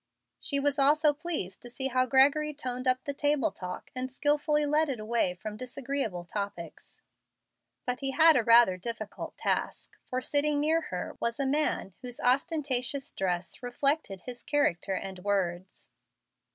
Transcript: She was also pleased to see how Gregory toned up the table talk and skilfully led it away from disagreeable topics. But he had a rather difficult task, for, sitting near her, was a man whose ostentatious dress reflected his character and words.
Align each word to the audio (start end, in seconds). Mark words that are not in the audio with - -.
She 0.39 0.59
was 0.59 0.79
also 0.79 1.13
pleased 1.13 1.61
to 1.61 1.69
see 1.69 1.89
how 1.89 2.07
Gregory 2.07 2.55
toned 2.55 2.87
up 2.87 3.03
the 3.03 3.13
table 3.13 3.51
talk 3.51 3.91
and 3.95 4.09
skilfully 4.11 4.65
led 4.65 4.89
it 4.89 4.99
away 4.99 5.35
from 5.35 5.57
disagreeable 5.57 6.25
topics. 6.25 6.99
But 7.85 7.99
he 7.99 8.09
had 8.09 8.35
a 8.35 8.43
rather 8.43 8.77
difficult 8.77 9.37
task, 9.37 9.95
for, 10.09 10.19
sitting 10.19 10.59
near 10.59 10.81
her, 10.89 11.15
was 11.19 11.39
a 11.39 11.45
man 11.45 11.93
whose 12.01 12.19
ostentatious 12.19 13.11
dress 13.11 13.61
reflected 13.61 14.21
his 14.21 14.41
character 14.41 14.95
and 14.95 15.19
words. 15.19 15.91